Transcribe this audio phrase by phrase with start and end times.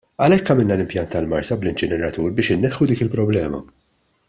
[0.25, 3.63] Għalhekk għamilna l-impjant tal-Marsa bl-inċineratur biex inneħħu dik il-problema.